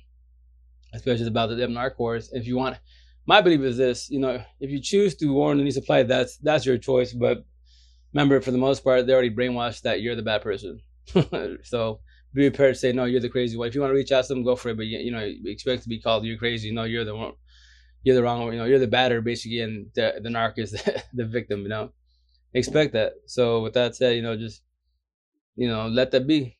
[0.92, 2.30] Especially about the them narc wars.
[2.32, 2.78] If you want,
[3.24, 6.66] my belief is this: you know, if you choose to warn and supply, that's that's
[6.66, 7.12] your choice.
[7.12, 7.44] But
[8.12, 10.80] remember, for the most part, they already brainwashed that you're the bad person.
[11.62, 12.00] so
[12.34, 13.68] be prepared to say no, you're the crazy one.
[13.68, 14.76] If you want to reach out to them, go for it.
[14.76, 16.72] But you, know, expect to be called you're crazy.
[16.72, 17.32] No, you're the one.
[18.02, 18.52] You're the wrong one.
[18.52, 21.62] You know, you're the batter basically, and the the narc is the, the victim.
[21.62, 21.92] You know,
[22.54, 23.14] expect that.
[23.26, 24.62] So with that said, you know, just
[25.56, 26.56] you know, let that be.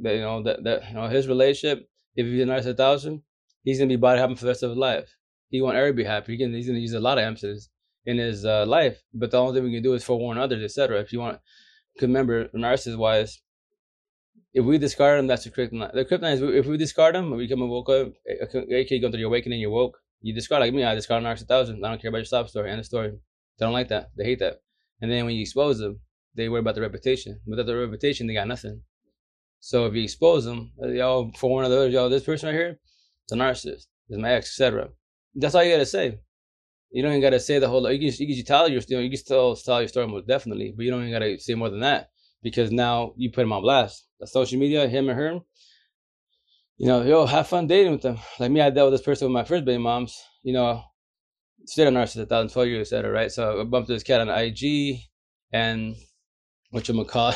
[0.00, 1.88] That you know that that you know his relationship.
[2.14, 3.22] If he's a narcissist thousand,
[3.62, 5.16] he's gonna be body happy for the rest of his life.
[5.48, 6.32] He everybody to be happy.
[6.32, 7.68] He can, he's gonna use a lot of emphasis
[8.06, 9.02] in his uh, life.
[9.14, 11.00] But the only thing we can do is forewarn others, etc.
[11.00, 11.38] If you want,
[12.00, 13.40] remember, narcissist wise,
[14.54, 15.94] if we discard them, that's the kryptonite.
[15.94, 19.10] The kryptonite is if we discard them, we become a woke up, eh, aka go
[19.10, 19.98] through your awakening, you're woke.
[20.20, 21.84] You discard like me, I discard narcissist thousand.
[21.84, 22.70] I don't care about your stop story.
[22.70, 23.10] End of story.
[23.58, 24.10] They don't like that.
[24.16, 24.60] They hate that.
[25.00, 26.00] And then when you expose them,
[26.34, 27.40] they worry about the reputation.
[27.46, 28.82] Without the reputation, they got nothing.
[29.60, 32.54] So if you expose them, uh, y'all for one of those, y'all, this person right
[32.54, 32.78] here,
[33.24, 33.86] it's a narcissist.
[34.08, 34.90] It's my ex, etc.
[35.34, 36.18] That's all you gotta say.
[36.90, 37.90] You don't even gotta say the whole.
[37.90, 39.04] You can you can tell your story.
[39.04, 41.70] You can still tell your story most definitely, but you don't even gotta say more
[41.70, 42.11] than that
[42.42, 44.06] because now you put him on blast.
[44.20, 45.40] The social media, him and her.
[46.78, 48.18] You know, yo, have fun dating with them.
[48.38, 50.20] Like me, I dealt with this person with my first baby moms.
[50.42, 50.82] You know,
[51.66, 53.10] straight a narcissist, thousand twelve years, etc.
[53.10, 53.30] Right?
[53.30, 55.00] So I bumped this cat on IG,
[55.52, 55.94] and
[56.70, 57.34] what you call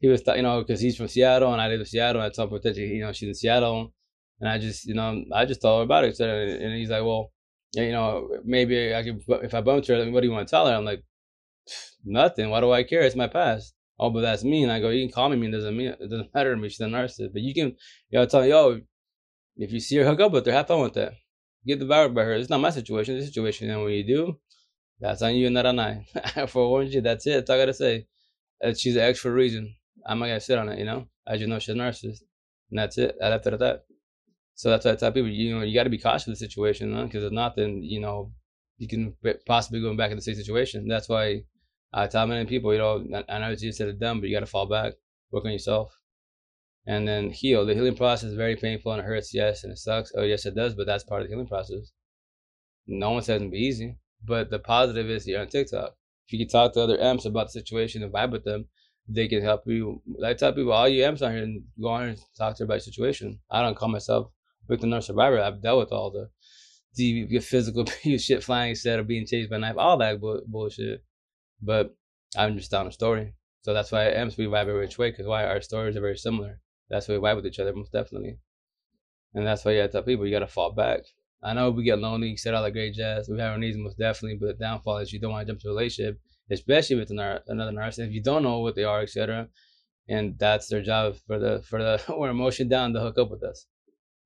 [0.00, 2.22] he was, you know, because he's from Seattle and I live in Seattle.
[2.22, 3.92] And I told him you know, she's in Seattle,
[4.40, 6.18] and I just, you know, I just told her about it.
[6.20, 7.32] And he's like, well,
[7.74, 10.66] you know, maybe I could, if I bumped her, what do you want to tell
[10.66, 10.74] her?
[10.74, 11.02] I'm like,
[12.04, 12.50] nothing.
[12.50, 13.02] Why do I care?
[13.02, 13.74] It's my past.
[13.98, 14.62] Oh, but that's me.
[14.62, 15.50] And I go, oh, you can call me mean.
[15.50, 16.68] Doesn't mean it doesn't matter to me.
[16.68, 17.32] She's a narcissist.
[17.32, 17.76] But you can,
[18.10, 18.80] you know, tell me, yo,
[19.56, 20.52] if you see her, hook up with her.
[20.52, 21.14] Have fun with that.
[21.66, 22.34] Get devoured by her.
[22.34, 23.16] It's not my situation.
[23.16, 23.70] It's situation.
[23.70, 24.38] And when you do,
[25.00, 26.06] that's on you and not on I.
[26.36, 27.00] I forewarned you.
[27.00, 27.32] That's it.
[27.32, 28.06] That's all I gotta say.
[28.76, 29.74] She's an ex for a reason.
[30.06, 30.78] I'm not gonna sit on it.
[30.78, 32.22] You know, I just know she's a narcissist,
[32.70, 33.16] and that's it.
[33.22, 33.84] I left it at that.
[34.54, 36.36] So that's why I tell people, you know, you got to be cautious of the
[36.36, 38.32] situation, because if not, then you know,
[38.76, 39.14] you can
[39.46, 40.88] possibly go back in the same situation.
[40.88, 41.44] That's why
[41.92, 44.36] I tell many people, you know, I know it's easier said than done, but you
[44.36, 44.94] got to fall back,
[45.30, 45.98] work on yourself,
[46.86, 47.64] and then heal.
[47.64, 50.12] The healing process is very painful and it hurts, yes, and it sucks.
[50.16, 51.92] Oh, yes, it does, but that's part of the healing process.
[52.86, 55.94] No one says it'll be easy, but the positive is you're on TikTok.
[56.26, 58.66] If you can talk to other M's about the situation and vibe with them,
[59.08, 60.02] they can help you.
[60.22, 61.46] I tell people, all you M's on here,
[61.80, 63.40] go on and talk to about your situation.
[63.50, 64.30] I don't call myself
[64.68, 65.40] victim or survivor.
[65.40, 66.28] I've dealt with all the
[66.94, 67.84] the physical
[68.18, 71.02] shit flying instead of being chased by a knife, all that bu- bullshit.
[71.60, 71.94] But
[72.36, 73.34] I'm just telling a story.
[73.62, 76.16] So that's why M's we vibe every which way, because why our stories are very
[76.16, 76.60] similar.
[76.88, 78.38] That's why we vibe with each other most definitely.
[79.34, 81.00] And that's why you gotta tell people you gotta fall back.
[81.42, 83.28] I know we get lonely, you said all the great jazz.
[83.28, 85.60] We have our needs most definitely, but the downfall is you don't want to jump
[85.60, 86.18] to a relationship,
[86.50, 88.08] especially with another narcissist.
[88.08, 89.48] If you don't know what they are, etc.
[90.08, 93.42] And that's their job for the for the we're emotion down to hook up with
[93.44, 93.66] us.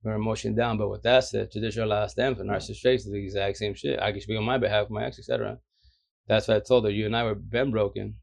[0.03, 0.79] We're emotion down.
[0.79, 4.01] But with that said, traditional last stems and narcissist is the exact same shit.
[4.01, 5.59] I can speak on my behalf, my ex, etc.
[6.29, 6.91] That's what I told her.
[6.91, 8.17] You and I were been broken.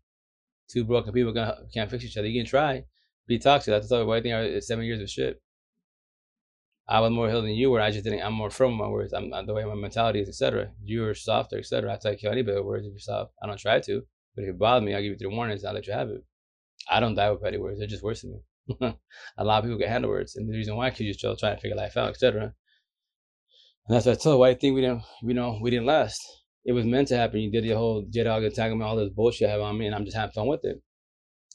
[0.70, 2.28] Two broken people gonna, can't fix each other.
[2.28, 2.86] You can try,
[3.28, 3.72] be toxic.
[3.72, 5.42] That's the why I think it's seven years of shit.
[6.88, 7.82] I was more healed than you were.
[7.82, 8.24] I just didn't.
[8.24, 9.14] I'm more firm with my words.
[9.14, 10.72] I'm the way my mentality is, etc.
[10.84, 11.94] You are softer, etc.
[11.94, 13.34] I tell you anybody with words if you're soft.
[13.44, 14.02] I don't try to,
[14.36, 15.64] but if it bothers me, I'll give you three warnings.
[15.64, 16.24] I'll let you have it.
[16.90, 17.78] I don't die with petty words.
[17.78, 18.40] They're just worse than me.
[19.38, 21.56] a lot of people get handle words, and the reason why, because you're still trying
[21.56, 22.42] to figure life out, etc.
[22.44, 24.40] And that's what I told.
[24.40, 26.20] Why I think we didn't, you know, we didn't last.
[26.70, 27.40] It was meant to happen.
[27.40, 30.16] You did your whole jet dog entanglement, all this bullshit on me, and I'm just
[30.16, 30.80] having fun with it.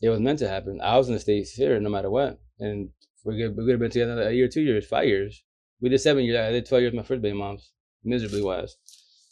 [0.03, 0.81] It was meant to happen.
[0.83, 2.89] I was in the states here no matter what, and
[3.25, 5.45] we could we could have been together a year, two years, five years.
[5.81, 6.37] We did seven years.
[6.37, 7.71] I did twelve years with my first baby moms,
[8.03, 8.77] miserably was.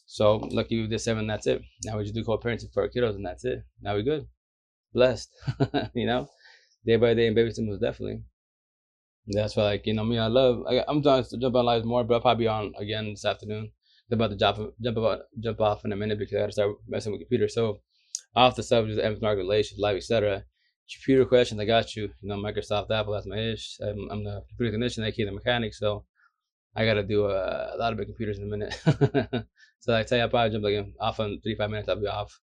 [0.07, 1.27] So lucky we did seven.
[1.27, 1.63] That's it.
[1.85, 3.65] Now we just do co-parenting for our kiddos, and that's it.
[3.81, 4.29] Now we're good,
[4.95, 5.31] blessed.
[5.95, 6.29] you know,
[6.87, 8.23] day by day, and babysitting was definitely.
[9.27, 10.63] That's why, like you know, me, I love.
[10.69, 13.25] I, I'm trying to jump on lives more, but I'll probably be on again this
[13.25, 13.73] afternoon.
[14.11, 16.77] About to jump jump about jump off in a minute because I got to start
[16.87, 17.49] messing with computer.
[17.49, 17.81] So
[18.35, 20.45] off the subject of Amazon relations, live, etc.
[20.93, 22.11] Computer questions, I got you.
[22.21, 23.79] You know, Microsoft, Apple, that's my ish.
[23.83, 25.73] I'm, I'm the computer technician, aka the mechanic.
[25.75, 26.05] So
[26.77, 28.75] I got to do a, a, lot of big computers in a minute.
[29.81, 31.89] so I tell you, I probably jump like off in three five minutes.
[31.89, 32.39] I'll be off.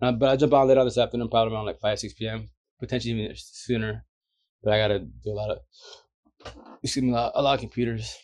[0.00, 2.48] Uh, but I jump on later this afternoon, probably around like five six p.m.
[2.78, 4.06] Potentially even sooner.
[4.62, 5.58] But I got to do a lot of
[6.82, 8.16] excuse me, a lot, a lot of computers.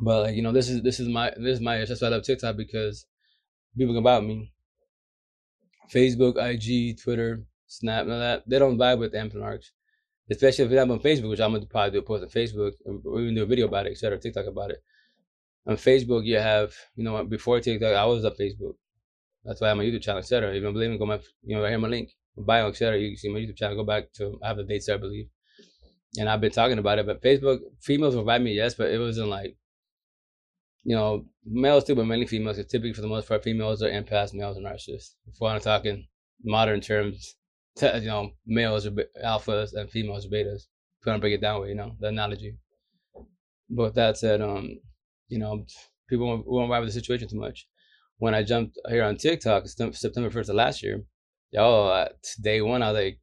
[0.00, 2.10] But like you know, this is this is my this is my that's why I
[2.10, 3.06] love TikTok because
[3.76, 4.52] people can buy me.
[5.92, 9.70] Facebook, IG, Twitter, Snap, all that they don't vibe with Amplinarchs.
[10.30, 12.72] Especially if I'm on Facebook, which I'm gonna probably do a post on Facebook
[13.04, 14.18] or even do a video about it, etc.
[14.18, 14.82] TikTok about it.
[15.66, 18.74] On Facebook, you have you know before TikTok, I was on Facebook.
[19.44, 20.50] That's why I have my YouTube channel, etc.
[20.50, 22.98] If you don't believe me, go my you know right here my link, bio, etc.
[22.98, 23.76] You can see my YouTube channel.
[23.76, 25.28] Go back to I have the dates there, I believe.
[26.18, 28.98] And I've been talking about it, but Facebook females will buy me, yes, but it
[28.98, 29.56] wasn't like
[30.86, 32.56] you know, males too, but mainly females.
[32.56, 35.16] Because typically, for the most part, females are empaths, males are narcissists.
[35.26, 36.06] If we're talking
[36.44, 37.34] modern terms,
[37.82, 38.92] you know, males are
[39.24, 40.68] alphas and females are betas.
[41.00, 42.56] If want to break it down with, you know, the analogy.
[43.68, 44.78] But with that said, um,
[45.26, 45.66] you know,
[46.08, 47.66] people won't, won't vibe with the situation too much.
[48.18, 51.02] When I jumped here on TikTok, September 1st of last year,
[51.50, 52.08] yo, uh,
[52.40, 53.18] day one, I was like,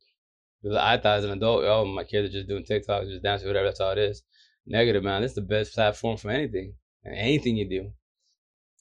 [0.77, 3.67] I thought as an adult, oh, my kids are just doing TikTok, just dancing, whatever,
[3.67, 4.21] that's all it is.
[4.65, 5.21] Negative, man.
[5.21, 6.73] This is the best platform for anything
[7.05, 7.91] anything you do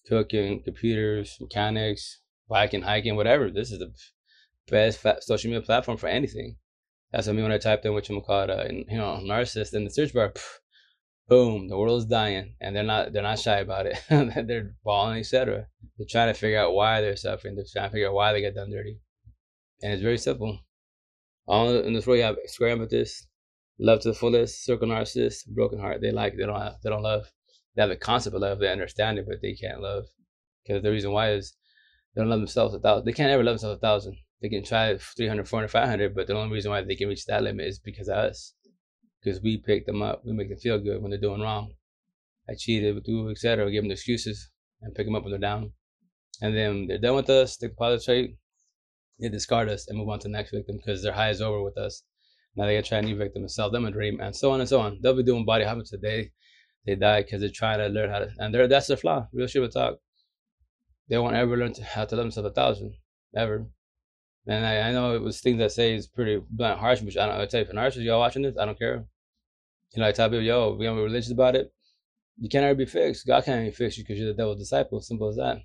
[0.06, 3.50] cooking, computers, mechanics, biking, hiking, whatever.
[3.50, 3.92] This is the
[4.68, 6.56] best social media platform for anything.
[7.12, 9.20] That's what I mean when I typed in what you call it, uh, you know,
[9.22, 10.30] narcissist in the search bar.
[10.30, 10.58] Pff,
[11.28, 14.00] boom, the world is dying, and they're not they're not shy about it.
[14.46, 15.66] they're balling, etc.
[15.98, 17.54] They're trying to figure out why they're suffering.
[17.54, 18.98] They're trying to figure out why they get done dirty,
[19.82, 20.58] and it's very simple.
[21.46, 23.26] All in this world, you have this,
[23.78, 26.00] love to the fullest, circle narcissist, broken heart.
[26.00, 27.30] They like they don't have, they don't love
[27.74, 30.04] they have the concept of love, they understand it, but they can't love.
[30.64, 31.56] Because the reason why is
[32.14, 33.06] they don't love themselves a thousand.
[33.06, 34.16] They can't ever love themselves a thousand.
[34.40, 37.42] They can try 300, 400, 500, but the only reason why they can reach that
[37.42, 38.54] limit is because of us.
[39.22, 41.72] Because we pick them up, we make them feel good when they're doing wrong.
[42.48, 43.70] I cheated, you, etc.
[43.70, 44.50] Give them excuses
[44.82, 45.72] and pick them up when they're down.
[46.40, 47.68] And then they're done with us, they
[48.04, 48.36] trait,
[49.20, 51.62] they discard us and move on to the next victim because their high is over
[51.62, 52.02] with us.
[52.56, 54.60] Now they gotta try a new victim and sell them a dream and so on
[54.60, 54.98] and so on.
[55.00, 56.32] They'll be doing body hopping today
[56.86, 59.28] they die because they're trying to learn how to, and they're, that's their flaw.
[59.32, 59.98] Real with talk.
[61.08, 62.94] They won't ever learn to, how to love themselves a thousand,
[63.36, 63.66] ever.
[64.46, 67.26] And I, I know it was things I say is pretty blunt, harsh, but I
[67.26, 67.40] don't.
[67.40, 69.04] I tell you, for narcissists, y'all watching this, I don't care.
[69.94, 71.72] You know, I tell people, yo, we gonna be religious about it.
[72.38, 73.26] You can't ever be fixed.
[73.26, 75.00] God can't even fix you because you're the devil's disciple.
[75.00, 75.58] Simple as that.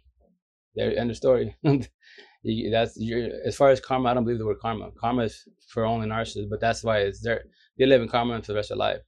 [0.76, 1.56] There, end of story.
[2.44, 4.10] you, that's your as far as karma.
[4.10, 4.92] I don't believe the word karma.
[5.00, 7.46] Karma is for only narcissists, but that's why it's there.
[7.80, 9.02] They live in karma for the rest of their life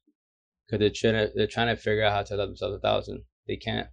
[0.70, 3.24] because they're trying to they're trying to figure out how to love themselves a thousand.
[3.48, 3.88] They can't.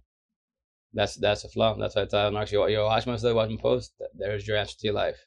[0.93, 1.75] That's that's a flaw.
[1.75, 3.93] That's why I tell them actually, yo, watch my stuff, watch my post.
[4.15, 5.17] There's your answer to your life.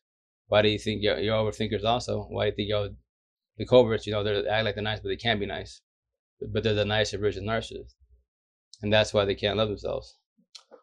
[0.48, 2.26] Why do you think you're, you're overthinkers also?
[2.30, 2.88] Why do you think you're
[3.56, 4.06] the coverts?
[4.06, 5.80] You know, they act like they're nice, but they can't be nice.
[6.40, 7.94] But they're the nice original narcissists,
[8.82, 10.16] and that's why they can't love themselves.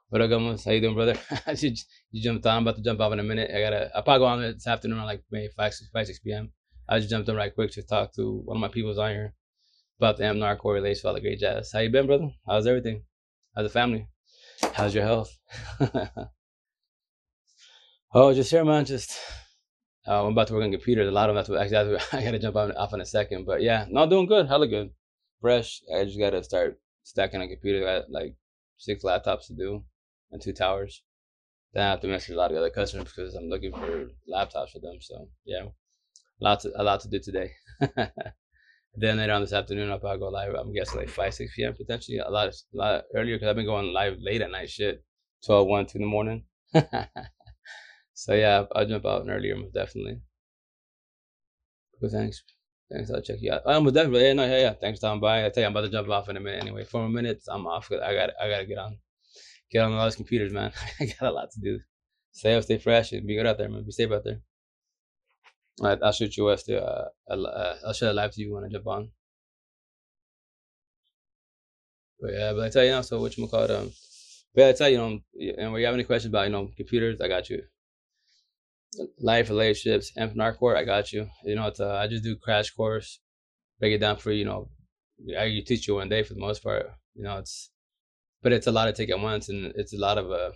[0.10, 0.64] What up, Gomez?
[0.64, 1.18] How you doing, brother?
[1.58, 1.74] you,
[2.12, 2.58] you jumped on.
[2.58, 3.52] I'm about to jump off in a minute.
[3.54, 3.92] I gotta.
[3.96, 6.52] I'll probably go on this afternoon around like maybe five, six, five, six p.m.
[6.88, 9.34] I just jumped on right quick to talk to one of my people's on here
[10.00, 11.72] about the Amnar correlation, all the great jazz.
[11.72, 12.30] How you been, brother?
[12.46, 13.04] How's everything?
[13.56, 14.08] How's the family?
[14.74, 15.36] How's your health?
[18.14, 18.86] oh, just here, man.
[18.86, 19.18] Just
[20.08, 21.08] uh, I'm about to work on computers.
[21.08, 21.58] A lot of them.
[21.58, 23.46] Actually I gotta jump off in a second.
[23.46, 24.48] But yeah, not doing good.
[24.48, 24.92] Hella good.
[25.42, 25.82] Fresh.
[25.94, 27.88] I just gotta start stacking on computer.
[27.88, 28.36] I got like
[28.78, 29.84] six laptops to do
[30.32, 31.04] and two towers.
[31.74, 34.72] Then I have to message a lot of other customers because I'm looking for laptops
[34.72, 34.98] for them.
[35.02, 35.66] So yeah,
[36.40, 37.52] lots a lot to do today.
[39.00, 40.56] Then later on this afternoon, I'll probably go live.
[40.56, 41.76] I'm guessing like 5, 6 p.m.
[41.76, 42.18] potentially.
[42.18, 45.04] A lot, of, a lot earlier because I've been going live late at night shit.
[45.46, 46.44] 12, 1, 2 in the morning.
[48.16, 50.20] so yeah, I'll jump out an earlier, most definitely.
[52.02, 52.42] But thanks.
[52.92, 53.62] Thanks, I'll check you out.
[53.66, 54.74] Oh, I'm definitely, yeah, no, yeah, yeah.
[54.74, 55.46] Thanks for stopping by.
[55.46, 56.84] I tell you, I'm about to jump off in a minute anyway.
[56.84, 57.90] Four more minutes, I'm off.
[57.90, 58.98] Because I got, I got to get on,
[59.70, 60.72] get on all those computers, man.
[61.00, 61.80] I got a lot to do.
[62.32, 63.84] Stay up, stay fresh, and be good out there, man.
[63.84, 64.42] Be safe out there.
[65.82, 66.78] Right, I'll shoot you after.
[66.78, 69.12] Uh, uh, I'll share a live to you when I jump on.
[72.20, 73.72] But yeah, but I tell you now, so what you call it?
[73.72, 73.92] Um,
[74.56, 74.96] But yeah, I tell you,
[75.34, 77.64] you know, and you have any questions about, you know, computers, I got you.
[79.20, 81.30] Life, relationships, and court, I got you.
[81.44, 83.20] You know, it's, uh, I just do crash course,
[83.80, 84.40] break it down for you.
[84.40, 84.70] You know,
[85.38, 86.88] I teach you one day for the most part.
[87.16, 87.72] You know, it's,
[88.44, 90.52] but it's a lot to take at once, and it's a lot of uh,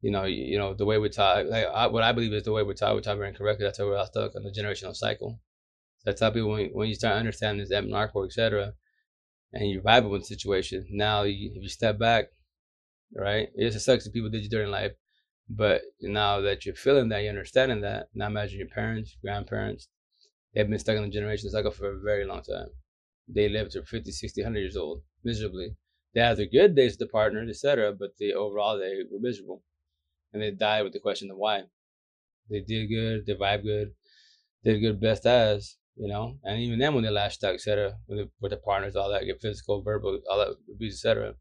[0.00, 1.46] you know, you, you know the way we talk.
[1.48, 2.94] Like I, what I believe is the way we talk.
[2.94, 3.64] We talk very incorrectly.
[3.64, 5.40] That's why we're all stuck on the generational cycle.
[5.98, 8.74] So I tell people when, when you start understanding this narco, etc.,
[9.52, 12.26] and you vibe with the situation, now you, if you step back,
[13.14, 13.48] right?
[13.54, 14.92] It just sucks that people did you during life,
[15.48, 18.08] but now that you're feeling that, you're understanding that.
[18.14, 19.88] Now imagine your parents, grandparents,
[20.54, 22.68] they've been stuck in the generational cycle for a very long time.
[23.28, 25.76] They lived to 50, 60, 100 years old miserably.
[26.14, 29.62] They had their good days with the partners, etc., but they overall they were miserable,
[30.36, 31.62] and they died with the question of why.
[32.50, 33.94] They did good, they vibe good,
[34.62, 38.28] did good best as, you know, and even then when they lashed out, etc., with,
[38.38, 41.36] with the partners, all that, get physical, verbal, all that abuse, etc.,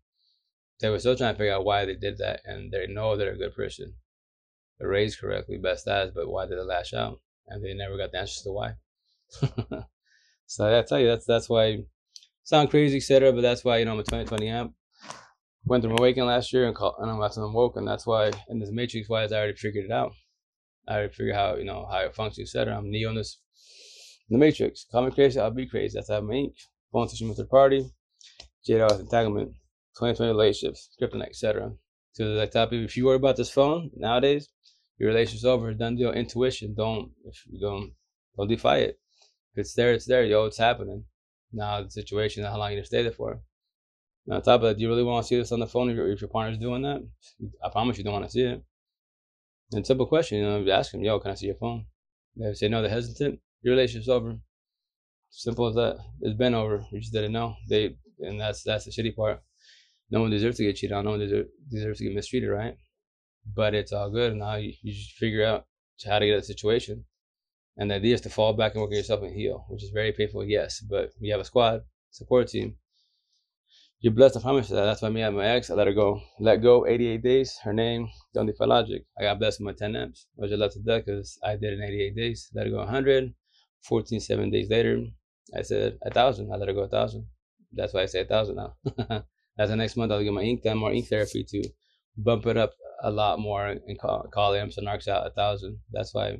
[0.79, 3.33] they were still trying to figure out why they did that, and they know they're
[3.33, 3.95] a good person,
[4.79, 7.19] they're raised correctly, best as, but why did they lash out?
[7.47, 8.75] And they never got the answers to why.
[10.45, 11.79] so I tell you, that's that's why
[12.43, 13.31] sound crazy, etc.
[13.33, 14.73] But that's why you know I'm a 2020 emp.
[15.67, 18.69] Went through my last year and, call, and I'm woke, and that's why in this
[18.71, 20.13] matrix wise I already figured it out.
[20.87, 22.77] I already figured how you know how it functions, etc.
[22.77, 23.39] I'm Neo in this
[24.29, 24.85] the Matrix.
[24.91, 25.97] Call me crazy, I'll be crazy.
[25.97, 26.55] That's how I'm ink.
[26.91, 27.89] Phone system with third party.
[28.67, 29.53] JDOS entanglement.
[29.97, 31.71] 2020 relationships, kryptonite, etc.
[32.13, 34.49] So like people, if you worry about this phone nowadays,
[34.97, 35.73] your relationship's over.
[35.73, 36.11] Done deal.
[36.11, 36.73] Intuition.
[36.75, 37.93] Don't if you don't
[38.37, 38.99] don't defy it.
[39.53, 40.23] If it's there, it's there.
[40.23, 41.05] Yo, it's happening.
[41.53, 43.41] Now the situation, how long you gonna stay there for?
[44.29, 45.95] On top of that, do you really want to see this on the phone if
[45.95, 47.07] your, if your partner's doing that?
[47.63, 48.63] I promise you don't want to see it.
[49.71, 51.85] And simple question, you know, ask them, yo, can I see your phone?
[52.35, 54.37] They say no, they're hesitant your relationship's over.
[55.31, 55.97] Simple as that.
[56.21, 56.85] It's been over.
[56.91, 57.55] You just didn't know.
[57.67, 59.41] They and that's that's the shitty part.
[60.11, 61.03] No one deserves to get cheated on.
[61.03, 62.77] No one deserves, deserves to get mistreated, right?
[63.55, 64.35] But it's all good.
[64.35, 65.65] Now you, you just figure out
[66.05, 67.05] how to get out of the situation.
[67.75, 69.89] And the idea is to fall back and work on yourself and heal, which is
[69.89, 70.79] very painful, yes.
[70.79, 72.75] But you have a squad, support team.
[74.01, 74.85] You're blessed, I promise you that.
[74.85, 76.21] That's why me and my ex, I let her go.
[76.39, 77.57] Let go 88 days.
[77.63, 79.03] Her name, Don't Defy Logic.
[79.19, 81.73] I got blessed with my 10 amps, Was I left to death because I did
[81.73, 82.51] in 88 days.
[82.53, 83.33] Let her go 100.
[83.87, 85.03] 14, seven days later,
[85.55, 86.51] I said a thousand.
[86.51, 87.27] I let her go a thousand.
[87.71, 88.75] That's why I say a thousand now.
[89.59, 91.69] As the next month, I'll get my ink done, more ink therapy to
[92.17, 95.79] bump it up a lot more and call, call amps and arcs out a thousand.
[95.91, 96.37] That's why,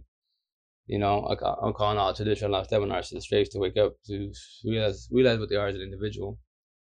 [0.88, 1.24] you know,
[1.62, 4.32] I'm calling all traditional life webinars to the to wake up to
[4.66, 6.40] realize realize what they are as an individual,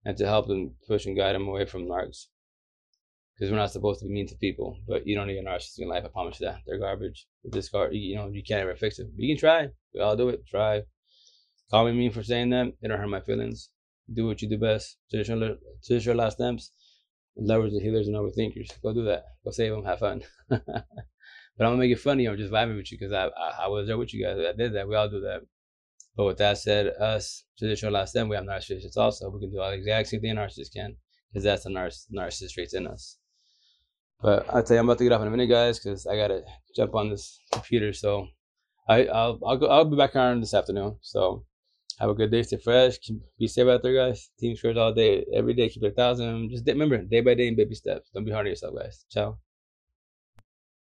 [0.06, 2.26] and to help them push and guide them away from narcs
[3.42, 4.78] because we're not supposed to be mean to people.
[4.88, 6.04] But you don't need a narcissist in life.
[6.06, 7.26] I promise you that they're garbage.
[7.50, 7.92] Discard.
[7.94, 9.08] You know, you can't ever fix it.
[9.16, 9.68] You can try.
[9.96, 10.46] We all do it.
[10.48, 10.84] Try.
[11.72, 12.68] Call me mean for saying that.
[12.84, 13.70] It don't hurt my feelings.
[14.14, 14.98] Do what you do best.
[15.10, 16.72] Traditional, traditional last stamps.
[17.36, 18.80] Lovers the healers and overthinkers.
[18.84, 19.24] Go do that.
[19.44, 19.86] Go save them.
[19.86, 20.22] Have fun.
[20.50, 20.86] but I'm
[21.58, 22.28] gonna make it funny.
[22.28, 24.38] I'm just vibing with you because I, I, I was there with you guys.
[24.38, 24.88] I did that.
[24.88, 25.42] We all do that.
[26.16, 29.30] But with that said, us traditional last stem, we have narcissists also.
[29.30, 30.98] We can do all the exact same thing narcissists can
[31.32, 33.18] because that's the narciss- narcissist traits in us.
[34.22, 36.16] But I'll tell you, I'm about to get off in a minute, guys, because I
[36.16, 36.44] gotta
[36.76, 37.92] jump on this computer.
[37.94, 38.28] So
[38.88, 39.68] I, I'll I'll go.
[39.68, 40.98] I'll be back on this afternoon.
[41.02, 41.46] So
[42.00, 42.44] have a good day.
[42.44, 42.98] Stay fresh.
[43.40, 44.30] Be safe out there, guys.
[44.40, 45.70] Team scores all day, every day.
[45.70, 46.52] Keep it a thousand.
[46.52, 48.10] Just remember, day by day and baby steps.
[48.14, 49.06] Don't be hard on yourself, guys.
[49.10, 49.38] Ciao.